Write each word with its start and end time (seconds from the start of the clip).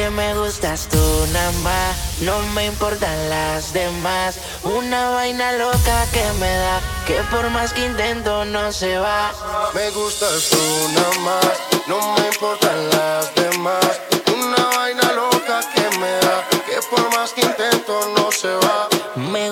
que 0.00 0.08
me 0.08 0.34
gustas 0.34 0.88
tú 0.88 1.26
nada 1.30 1.52
más. 1.62 1.94
No 2.22 2.40
me 2.54 2.64
importan 2.64 3.28
las 3.28 3.74
demás. 3.74 4.38
Una 4.62 5.10
vaina 5.10 5.52
loca 5.52 6.06
que 6.10 6.24
me 6.40 6.52
da, 6.64 6.80
que 7.06 7.16
por 7.30 7.50
más 7.50 7.74
que 7.74 7.84
intento 7.84 8.46
no 8.46 8.72
se 8.72 8.96
va. 8.96 9.30
Me 9.74 9.90
gustas 9.90 10.48
tú 10.50 10.62
nada 10.94 11.18
más. 11.28 11.54
No 11.86 11.98
me 12.16 12.26
importan 12.28 12.78
las 12.88 13.34
demás. 13.34 14.00
Una 14.34 14.64
vaina 14.76 15.12
loca 15.12 15.60
que 15.74 15.98
me 15.98 16.12
da, 16.24 16.48
que 16.66 16.78
por 16.90 17.04
más 17.14 17.32
que 17.32 17.42
intento 17.42 17.94
no 18.16 18.32
se 18.32 18.54
va 18.54 18.89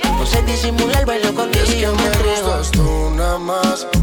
No 0.00 0.26
sé 0.26 0.40
disimular, 0.42 1.04
bailo 1.04 1.34
contigo. 1.34 1.64
Es 1.64 1.74
que 1.74 1.86
me 1.86 2.08
gustas. 2.32 4.01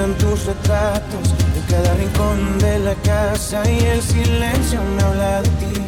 quedan 0.00 0.14
tus 0.14 0.46
retratos 0.46 1.34
en 1.56 1.62
cada 1.68 1.94
rincón 1.94 2.58
de 2.58 2.78
la 2.78 2.94
casa 2.96 3.62
y 3.70 3.78
el 3.80 4.02
silencio 4.02 4.80
me 4.96 5.02
habla 5.02 5.42
de 5.42 5.48
ti. 5.60 5.82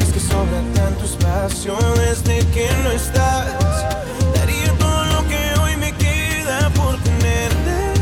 Es 0.00 0.12
que 0.12 0.20
sobra 0.20 0.60
tanto 0.74 1.04
espacio 1.04 1.76
desde 1.96 2.38
que 2.54 2.68
no 2.82 2.90
estás. 2.92 3.46
Daría 4.34 4.72
todo 4.78 5.04
lo 5.06 5.28
que 5.28 5.60
hoy 5.60 5.76
me 5.76 5.92
queda 5.92 6.70
por 6.70 6.96
tenerte, 7.02 8.00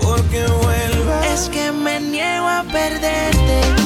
porque 0.00 0.46
vuelvas. 0.46 1.26
Es 1.26 1.48
que 1.48 1.72
me 1.72 1.98
niego 2.00 2.46
a 2.46 2.62
perderte. 2.62 3.77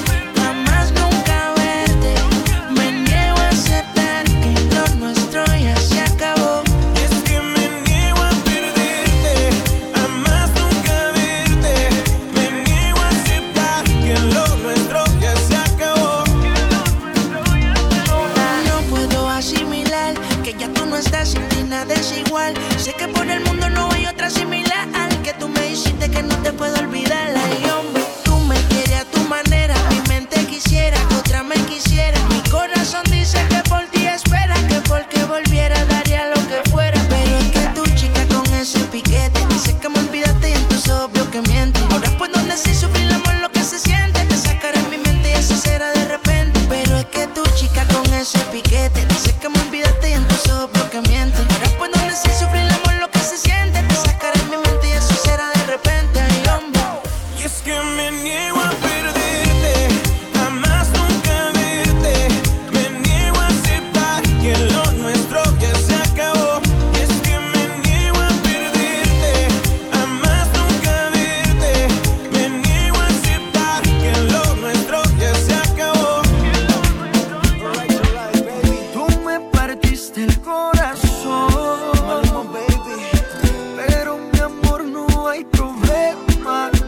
não 85.32 85.44
problema. 85.44 86.81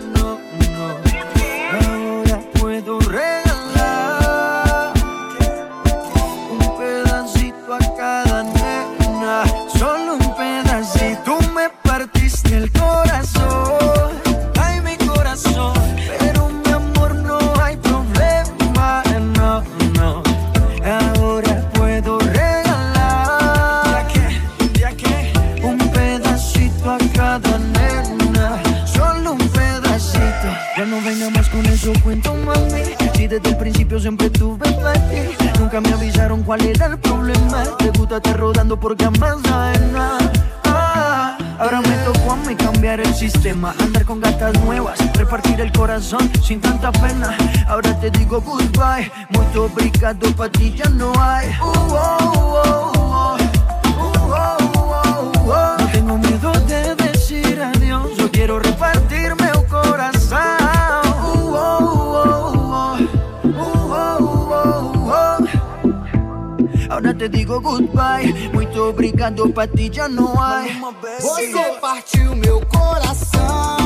Principio 33.84 34.00
siempre 34.00 34.30
tuve 34.30 34.64
ti 34.70 35.48
Nunca 35.58 35.80
me 35.80 35.92
avisaron 35.92 36.42
cuál 36.42 36.64
era 36.64 36.86
el 36.86 36.98
problema. 36.98 37.64
Te 37.78 37.90
gusta 37.90 38.16
estar 38.16 38.36
rodando 38.38 38.78
porque 38.78 39.04
sabes 39.04 39.80
nada. 39.92 40.32
Ah, 40.64 41.36
ahora 41.58 41.80
me 41.80 41.96
tocó 41.98 42.32
a 42.32 42.36
mí 42.36 42.54
cambiar 42.54 43.00
el 43.00 43.14
sistema, 43.14 43.74
andar 43.78 44.04
con 44.04 44.20
gatas 44.20 44.58
nuevas, 44.64 44.98
repartir 45.16 45.60
el 45.60 45.70
corazón 45.72 46.30
sin 46.42 46.60
tanta 46.60 46.90
pena. 46.92 47.36
Ahora 47.68 47.98
te 48.00 48.10
digo 48.10 48.40
goodbye, 48.40 49.10
muy 49.30 49.56
obrigado, 49.56 50.30
pa' 50.34 50.48
ti 50.48 50.74
ya 50.74 50.88
no 50.90 51.12
hay. 51.20 51.48
Uh, 51.60 51.94
oh, 51.94 52.62
oh, 52.64 53.03
te 67.24 67.38
digo 67.38 67.60
goodbye. 67.60 68.50
Muito 68.52 68.78
obrigado, 68.82 69.48
pra 69.50 69.66
ti 69.66 69.90
já 69.92 70.08
não 70.08 70.40
há. 70.40 70.64
Você 71.20 71.78
partiu 71.80 72.36
meu 72.36 72.60
coração, 72.66 73.76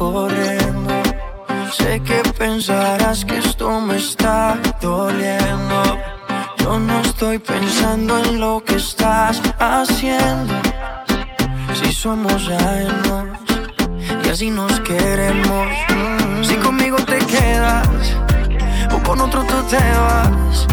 corriendo. 0.00 0.94
Sé 1.70 2.00
que 2.00 2.22
pensarás 2.38 3.22
que 3.26 3.36
esto 3.36 3.66
me 3.82 3.96
está 3.96 4.58
doliendo. 4.80 5.78
Yo 6.58 6.78
no 6.78 7.00
estoy 7.00 7.38
pensando 7.38 8.12
en 8.24 8.40
lo 8.40 8.64
que 8.64 8.76
estás 8.76 9.42
haciendo. 9.58 10.54
Si 11.78 11.92
somos 11.92 12.48
ajenos 12.48 13.26
y 14.24 14.28
así 14.30 14.48
nos 14.50 14.80
queremos. 14.80 15.68
Si 16.48 16.54
conmigo 16.66 16.96
te 17.12 17.18
quedas 17.34 17.88
o 18.94 18.98
con 19.06 19.20
otro 19.20 19.44
tú 19.44 19.58
te 19.72 19.84
vas. 20.04 20.66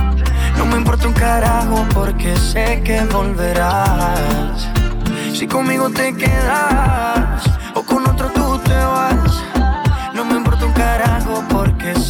No 0.58 0.66
me 0.66 0.78
importa 0.78 1.06
un 1.06 1.14
carajo 1.14 1.86
porque 1.94 2.34
sé 2.38 2.82
que 2.86 3.02
volverás. 3.18 4.70
Si 5.34 5.46
conmigo 5.46 5.90
te 5.90 6.16
quedas 6.16 7.44
o 7.76 7.84
con 7.84 8.08
otro 8.10 8.27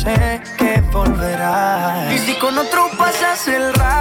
sé 0.08 0.42
que 0.58 0.82
volverás. 0.92 2.14
Y 2.14 2.18
si 2.20 2.34
con 2.36 2.58
otro 2.58 2.90
pasas 2.98 3.48
el 3.48 3.74
rato, 3.74 3.97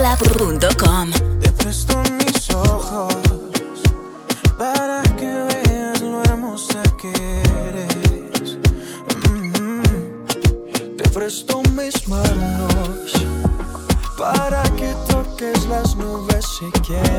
Lamezcla.com 0.00 1.10
Te 1.40 1.50
presto 1.50 2.00
mis 2.18 2.50
ojos 2.50 3.14
para 4.56 5.02
que 5.16 5.26
veas 5.26 6.00
lo 6.00 6.22
hermosa 6.22 6.82
que 7.00 7.12
eres. 7.68 8.58
Mm. 9.28 10.96
Te 10.96 11.08
presto 11.08 11.62
mis 11.74 12.06
manos 12.06 13.12
para 14.16 14.62
que 14.76 14.94
toques 15.08 15.66
las 15.66 15.96
nubes 15.96 16.44
si 16.58 16.70
quieres. 16.82 17.17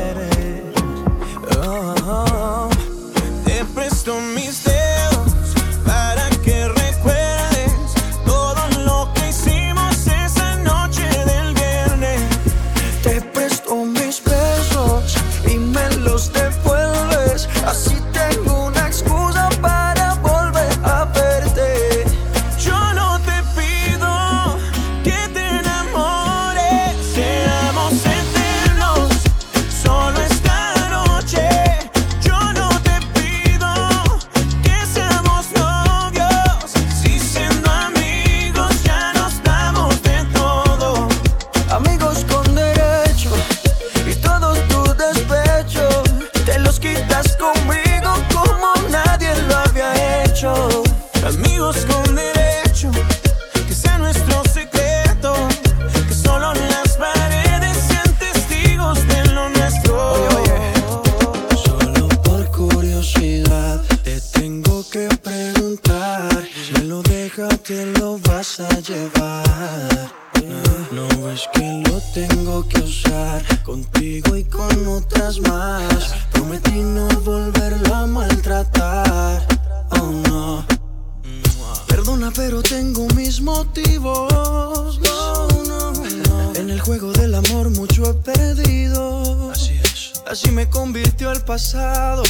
Así 90.30 90.48
me 90.52 90.70
convirtió 90.70 91.32
el 91.32 91.40
pasado. 91.40 92.22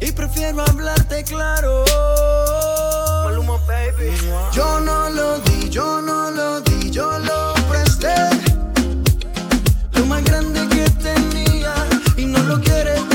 Y 0.00 0.10
prefiero 0.12 0.62
hablarte 0.62 1.22
claro. 1.22 1.84
Maluma, 3.24 3.58
baby. 3.66 4.10
Yo 4.54 4.80
no 4.80 5.10
lo 5.10 5.38
di, 5.40 5.68
yo 5.68 6.00
no 6.00 6.30
lo 6.30 6.62
di, 6.62 6.90
yo 6.90 7.18
lo 7.18 7.52
presté. 7.68 8.14
Lo 9.92 10.06
más 10.06 10.24
grande 10.24 10.66
que 10.68 10.88
tenía 10.92 11.74
y 12.16 12.24
no 12.24 12.42
lo 12.44 12.58
quieres 12.58 13.11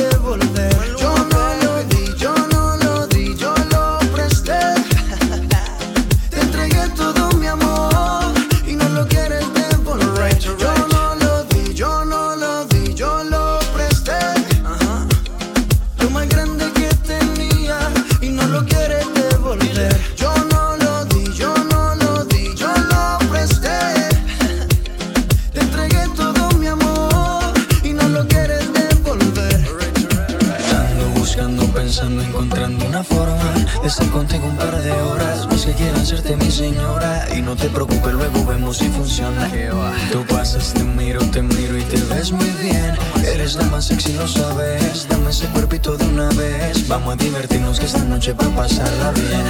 divertirnos 47.18 47.80
que 47.80 47.86
esta 47.86 48.04
noche 48.04 48.34
va 48.34 48.46
a 48.46 48.56
pasarla 48.56 49.12
bien. 49.12 49.44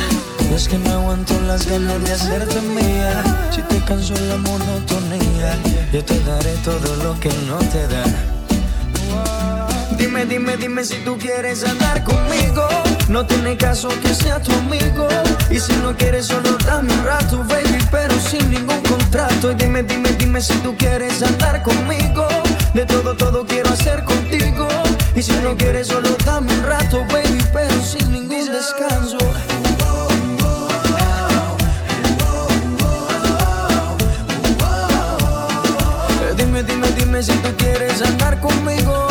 Es 0.54 0.68
que 0.68 0.78
no 0.78 0.92
aguanto 0.92 1.40
las 1.42 1.68
ganas 1.68 2.04
de 2.04 2.12
hacerte 2.14 2.62
mía. 2.62 3.24
Si 3.52 3.62
te 3.62 3.80
canso 3.86 4.14
la 4.28 4.38
monotonía, 4.38 5.56
yo 5.94 6.04
te 6.04 6.20
daré 6.22 6.56
todo 6.64 6.96
lo 7.04 7.20
que 7.20 7.30
no 7.48 7.58
te 7.58 7.88
da. 7.88 8.04
Dime, 9.98 10.26
dime, 10.26 10.58
dime 10.58 10.84
si 10.84 10.96
tú 11.04 11.18
quieres 11.18 11.64
andar 11.64 12.04
conmigo. 12.04 12.68
No 13.10 13.26
tiene 13.26 13.58
caso 13.58 13.90
que 14.02 14.14
sea 14.14 14.42
tu 14.42 14.52
amigo. 14.54 15.08
Y 15.50 15.60
si 15.60 15.74
no 15.78 15.96
quieres, 15.96 16.28
solo 16.28 16.58
dame 16.66 16.94
un 16.94 17.06
rato, 17.06 17.44
baby, 17.48 17.80
pero 17.92 18.14
sin 18.20 18.50
ningún 18.50 18.82
contrato. 18.82 19.52
Y 19.52 19.56
dime, 19.56 19.84
dime, 19.84 20.12
dime 20.14 20.42
si 20.42 20.54
tú 20.56 20.76
quieres 20.78 21.22
andar 21.24 21.64
conmigo. 21.64 22.28
De 22.74 22.86
todo, 22.86 23.16
todo 23.16 23.46
quiero 23.46 23.70
hacer 23.70 24.04
contigo. 24.04 24.68
Y 25.18 25.24
si 25.24 25.32
no 25.38 25.58
quieres, 25.58 25.88
solo 25.88 26.16
dame 26.24 26.54
un 26.54 26.64
rato, 26.64 27.04
baby, 27.12 27.44
pero 27.52 27.74
sin 27.82 28.12
ningún 28.12 28.46
descanso. 28.52 29.18
Dime, 36.38 36.62
dime, 36.62 36.92
dime 36.92 37.24
si 37.24 37.32
tú 37.32 37.50
quieres 37.58 38.00
andar 38.04 38.40
conmigo. 38.40 39.07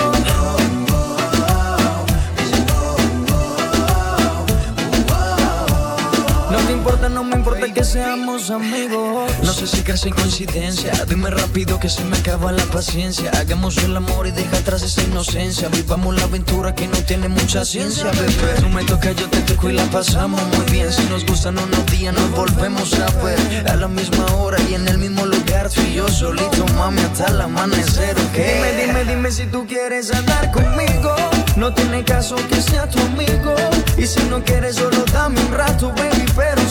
Seamos 7.97 8.51
amigos. 8.51 9.31
No 9.43 9.53
sé 9.53 9.67
si 9.67 9.79
en 10.09 10.15
coincidencia. 10.15 10.93
Dime 11.09 11.31
rápido 11.31 11.81
que 11.81 11.89
se 11.89 12.05
me 12.05 12.17
acaba 12.19 12.53
la 12.53 12.65
paciencia. 12.65 13.31
Hagamos 13.31 13.79
el 13.79 13.97
amor 13.97 14.27
y 14.27 14.33
deja 14.33 14.59
atrás 14.59 14.83
esa 14.83 15.03
inocencia. 15.03 15.69
Vivamos 15.69 16.15
la 16.15 16.25
aventura 16.25 16.75
que 16.75 16.87
no 16.89 16.99
tiene 16.99 17.29
mucha 17.29 17.65
ciencia, 17.65 18.11
bebé. 18.11 18.61
Tú 18.61 18.69
me 18.69 18.85
tocas, 18.85 19.17
yo 19.17 19.29
te 19.31 19.41
toco 19.41 19.71
y 19.71 19.73
la 19.73 19.85
pasamos 19.85 20.43
muy 20.55 20.67
bien. 20.71 20.93
Si 20.93 21.05
nos 21.05 21.25
gustan 21.25 21.59
unos 21.59 21.87
días, 21.87 22.15
nos 22.15 22.31
volvemos 22.33 22.93
a 22.95 23.11
ver. 23.25 23.71
A 23.71 23.77
la 23.77 23.89
misma 23.89 24.27
hora 24.35 24.59
y 24.69 24.75
en 24.75 24.87
el 24.89 24.99
mismo 24.99 25.25
lugar. 25.25 25.71
Tú 25.71 25.81
y 25.81 25.95
yo 25.95 26.07
solito, 26.09 26.67
mami, 26.77 27.01
hasta 27.01 27.27
el 27.29 27.41
amanecer, 27.41 28.15
¿ok? 28.29 28.35
Dime, 28.35 28.73
dime, 28.79 29.05
dime 29.05 29.31
si 29.31 29.47
tú 29.47 29.67
quieres 29.67 30.13
andar 30.13 30.53
conmigo. 30.53 31.15
No 31.57 31.73
tiene 31.73 32.05
caso 32.05 32.37
que 32.49 32.61
sea 32.61 32.87
tu 32.89 33.01
amigo. 33.01 33.55
Y 33.97 34.07
si 34.07 34.21
no 34.29 34.45
quieres, 34.45 34.77
solo 34.77 35.03
dame 35.13 35.41
un 35.41 35.53
rato, 35.53 35.89
baby, 35.97 36.27
pero 36.37 36.66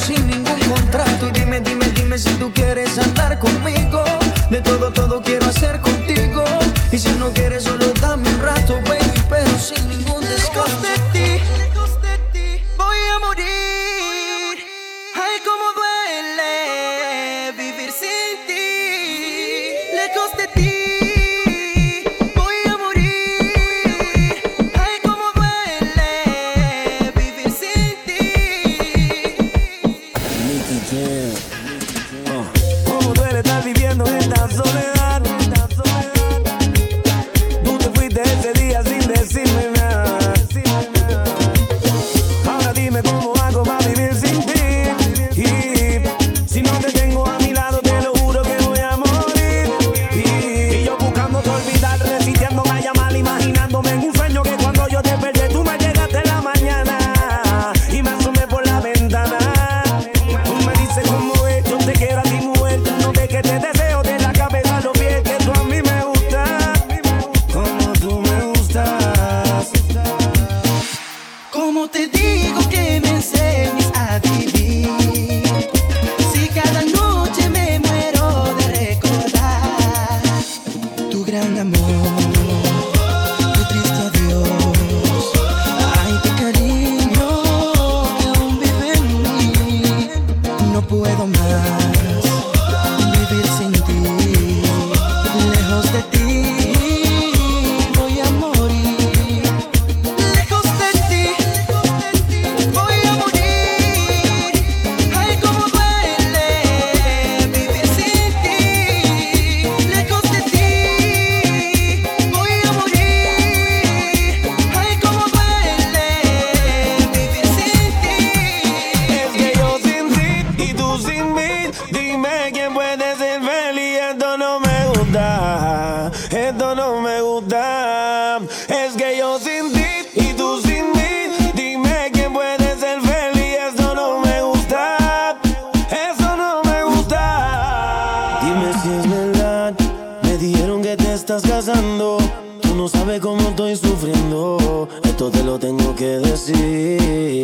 Tú 141.98 142.76
no 142.76 142.90
sabes 142.90 143.22
cómo 143.22 143.50
estoy 143.50 143.76
sufriendo. 143.78 144.90
Esto 145.04 145.32
te 145.32 145.44
lo 145.44 145.58
tengo 145.58 145.96
que 145.96 146.20
decir. 146.20 147.42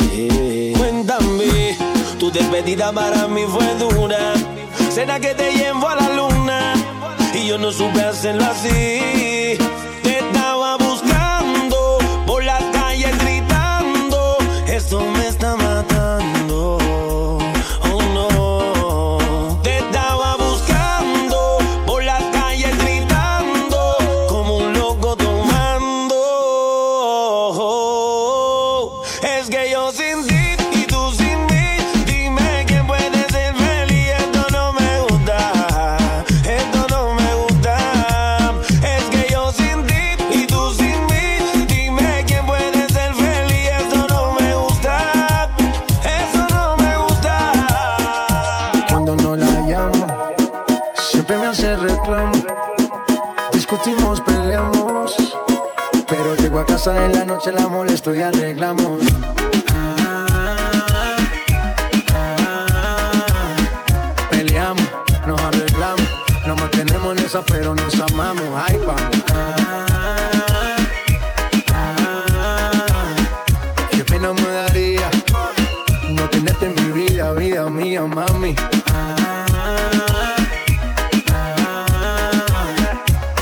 Cuéntame 0.77 1.77
Tu 2.19 2.29
despedida 2.31 2.91
para 2.91 3.27
mí 3.29 3.43
fue 3.47 3.75
dura. 3.75 4.33
Será 4.89 5.21
que 5.21 5.33
te 5.33 5.53
llevo 5.53 5.87
a 5.87 5.95
la 5.95 6.09
luna 6.13 6.73
Y 7.33 7.47
yo 7.47 7.57
no 7.57 7.71
supe 7.71 8.01
hacerlo 8.01 8.43
así 8.43 9.40
Y 30.03 30.87
tú 30.87 31.11
sin 31.11 31.45
mí, 31.45 31.77
dime 32.07 32.65
quién 32.65 32.87
puede 32.87 33.29
ser 33.29 33.53
feliz. 33.55 34.09
Esto 34.17 34.47
no 34.51 34.73
me 34.73 34.99
gusta, 35.01 35.97
esto 36.43 36.87
no 36.89 37.13
me 37.13 37.35
gusta. 37.35 37.75
Es 38.81 39.03
que 39.11 39.31
yo 39.31 39.51
sin 39.51 39.85
ti 39.85 40.17
y 40.31 40.47
tú 40.47 40.73
sin 40.73 41.05
mí, 41.05 41.65
dime 41.67 42.23
quién 42.25 42.43
puede 42.47 42.89
ser 42.89 43.13
feliz. 43.13 43.69
Esto 43.79 44.07
no 44.09 44.33
me 44.39 44.55
gusta, 44.55 45.49
esto 46.03 46.47
no 46.55 46.77
me 46.77 46.97
gusta. 46.97 47.51
Cuando 48.89 49.15
no 49.15 49.35
la 49.35 49.51
llamo, 49.69 50.07
siempre 50.95 51.37
me 51.37 51.45
hace 51.45 51.75
reclamo. 51.75 52.31
Discutimos, 53.53 54.19
peleamos, 54.21 55.15
pero 56.07 56.35
llego 56.37 56.59
a 56.59 56.65
casa 56.65 57.05
en 57.05 57.13
la 57.13 57.25
noche 57.25 57.51
la 57.51 57.67
molesto 57.67 58.15
y 58.15 58.21
arreglamos. 58.21 59.00
En 67.11 67.19
esa, 67.19 67.41
pero 67.43 67.75
nos 67.75 67.99
amamos. 67.99 68.43
Ay, 68.55 68.79
vamos. 68.85 69.17
Qué 73.91 74.03
pena 74.05 74.33
me 74.33 74.47
daría 74.47 75.09
no 76.09 76.29
tenerte 76.29 76.65
en 76.67 76.75
mi 76.75 77.03
vida, 77.03 77.33
vida 77.33 77.69
mía, 77.69 78.01
mami. 78.03 78.55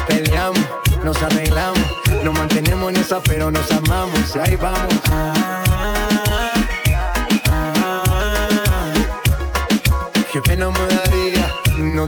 Peleamos, 0.07 0.65
nos 1.03 1.21
arreglamos, 1.21 1.79
nos 2.23 2.33
mantenemos 2.37 2.91
en 2.91 2.97
esa, 2.97 3.19
pero 3.21 3.51
nos 3.51 3.69
amamos. 3.71 4.35
Ahí 4.35 4.55
vamos. 4.55 5.38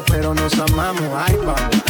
pero 0.00 0.32
nos 0.34 0.54
amamos. 0.58 1.02
Ay, 1.14 1.36
vamos. 1.44 1.82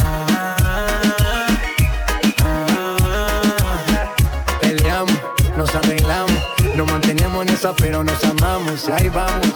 Peleamos, 4.59 5.17
nos 5.55 5.73
arreglamos, 5.73 6.33
nos 6.75 6.91
mantenemos 6.91 7.47
en 7.47 7.53
esa, 7.53 7.73
pero 7.73 8.03
nos 8.03 8.21
amamos. 8.25 8.89
Ahí 8.89 9.07
vamos. 9.07 9.47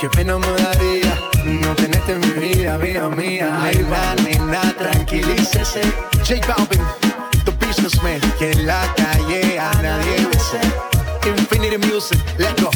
Qué 0.00 0.08
pena 0.10 0.38
me 0.38 0.46
daría 0.62 1.14
no 1.44 1.74
tenerte 1.74 2.12
en 2.12 2.20
mi 2.20 2.48
vida, 2.48 2.76
vida 2.76 3.08
mía. 3.08 3.58
Ahí 3.62 3.84
va, 3.90 4.14
nena, 4.22 4.72
tranquilícese. 4.78 5.80
J 6.24 6.46
Balvin, 6.46 6.84
the 7.44 7.66
businessman. 7.66 8.20
Que 8.38 8.52
en 8.52 8.66
la 8.66 8.94
calle 8.94 9.58
a 9.58 9.72
nadie. 9.82 10.28
Music, 11.78 12.18
let's 12.38 12.60
go. 12.62 12.70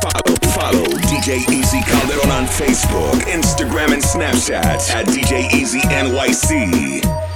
Follow, 0.00 0.36
follow 0.52 0.84
DJ 1.08 1.48
Easy 1.48 1.80
Calderon 1.82 2.30
on 2.30 2.44
Facebook, 2.46 3.20
Instagram, 3.22 3.92
and 3.92 4.02
Snapchat 4.02 4.90
at 4.90 5.06
DJ 5.06 5.52
Easy 5.52 5.80
NYC. 5.80 7.27